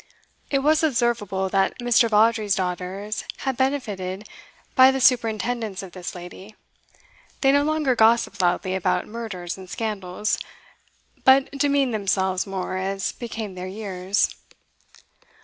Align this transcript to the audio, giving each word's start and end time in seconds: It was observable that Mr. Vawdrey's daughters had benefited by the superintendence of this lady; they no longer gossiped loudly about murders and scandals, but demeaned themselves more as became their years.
It 0.49 0.63
was 0.63 0.81
observable 0.81 1.47
that 1.49 1.77
Mr. 1.77 2.09
Vawdrey's 2.09 2.55
daughters 2.55 3.23
had 3.45 3.55
benefited 3.55 4.27
by 4.73 4.89
the 4.89 4.99
superintendence 4.99 5.83
of 5.83 5.91
this 5.91 6.15
lady; 6.15 6.55
they 7.41 7.51
no 7.51 7.61
longer 7.63 7.93
gossiped 7.95 8.41
loudly 8.41 8.73
about 8.73 9.05
murders 9.05 9.59
and 9.59 9.69
scandals, 9.69 10.39
but 11.23 11.51
demeaned 11.51 11.93
themselves 11.93 12.47
more 12.47 12.77
as 12.77 13.11
became 13.11 13.53
their 13.53 13.67
years. 13.67 14.33